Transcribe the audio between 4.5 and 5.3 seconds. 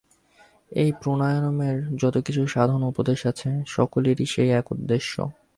এক উদ্দেশ্য।